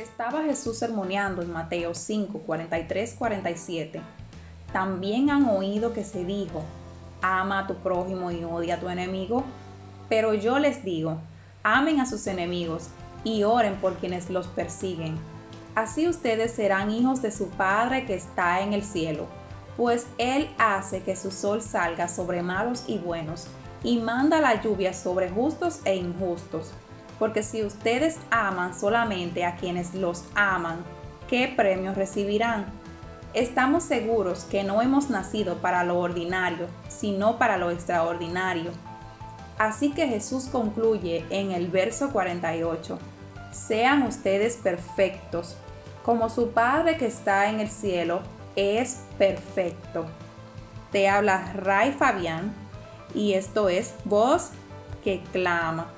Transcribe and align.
Estaba 0.00 0.44
Jesús 0.44 0.78
sermoneando 0.78 1.42
en 1.42 1.52
Mateo 1.52 1.94
5, 1.94 2.38
43, 2.38 3.16
47. 3.18 4.00
También 4.72 5.28
han 5.28 5.46
oído 5.50 5.92
que 5.92 6.04
se 6.04 6.24
dijo, 6.24 6.62
ama 7.20 7.58
a 7.58 7.66
tu 7.66 7.74
prójimo 7.74 8.30
y 8.30 8.42
odia 8.42 8.76
a 8.76 8.80
tu 8.80 8.88
enemigo. 8.88 9.44
Pero 10.08 10.32
yo 10.32 10.58
les 10.58 10.82
digo, 10.86 11.18
amen 11.62 12.00
a 12.00 12.06
sus 12.06 12.26
enemigos 12.28 12.88
y 13.24 13.42
oren 13.42 13.76
por 13.76 13.96
quienes 13.96 14.30
los 14.30 14.46
persiguen. 14.46 15.18
Así 15.74 16.08
ustedes 16.08 16.52
serán 16.52 16.90
hijos 16.90 17.20
de 17.20 17.30
su 17.30 17.50
Padre 17.50 18.06
que 18.06 18.14
está 18.14 18.62
en 18.62 18.72
el 18.72 18.82
cielo, 18.82 19.26
pues 19.76 20.06
Él 20.16 20.48
hace 20.58 21.02
que 21.02 21.14
su 21.14 21.30
sol 21.30 21.60
salga 21.60 22.08
sobre 22.08 22.42
malos 22.42 22.84
y 22.86 22.96
buenos, 22.96 23.48
y 23.84 23.98
manda 23.98 24.40
la 24.40 24.62
lluvia 24.62 24.94
sobre 24.94 25.28
justos 25.28 25.80
e 25.84 25.96
injustos. 25.96 26.72
Porque 27.20 27.44
si 27.44 27.62
ustedes 27.62 28.18
aman 28.32 28.74
solamente 28.74 29.44
a 29.44 29.54
quienes 29.54 29.94
los 29.94 30.24
aman, 30.34 30.82
¿qué 31.28 31.46
premios 31.46 31.94
recibirán? 31.94 32.66
Estamos 33.32 33.84
seguros 33.84 34.42
que 34.42 34.64
no 34.64 34.82
hemos 34.82 35.08
nacido 35.08 35.58
para 35.58 35.84
lo 35.84 36.00
ordinario, 36.00 36.66
sino 36.88 37.38
para 37.38 37.58
lo 37.58 37.70
extraordinario. 37.70 38.72
Así 39.56 39.92
que 39.92 40.08
Jesús 40.08 40.46
concluye 40.50 41.24
en 41.30 41.52
el 41.52 41.68
verso 41.68 42.10
48 42.10 42.98
sean 43.50 44.02
ustedes 44.02 44.56
perfectos, 44.56 45.56
como 46.04 46.30
su 46.30 46.50
Padre 46.50 46.96
que 46.96 47.06
está 47.06 47.50
en 47.50 47.60
el 47.60 47.68
cielo 47.68 48.20
es 48.56 49.02
perfecto. 49.18 50.06
Te 50.92 51.08
habla 51.08 51.52
Ray 51.54 51.92
Fabián 51.92 52.52
y 53.14 53.34
esto 53.34 53.68
es 53.68 53.94
Voz 54.04 54.50
que 55.04 55.22
Clama. 55.32 55.88